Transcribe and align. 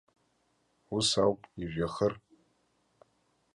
Ус 0.95 1.09
ауп, 1.23 1.39
ижәҩахыр. 1.61 2.13